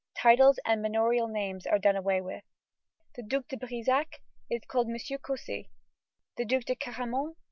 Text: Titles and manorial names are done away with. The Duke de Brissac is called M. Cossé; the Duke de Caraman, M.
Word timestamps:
Titles 0.17 0.57
and 0.65 0.81
manorial 0.81 1.27
names 1.27 1.67
are 1.67 1.77
done 1.77 1.95
away 1.95 2.21
with. 2.21 2.43
The 3.15 3.21
Duke 3.21 3.47
de 3.49 3.55
Brissac 3.55 4.15
is 4.49 4.63
called 4.67 4.87
M. 4.89 4.95
Cossé; 4.95 5.69
the 6.37 6.45
Duke 6.45 6.65
de 6.65 6.75
Caraman, 6.75 7.27
M. 7.27 7.35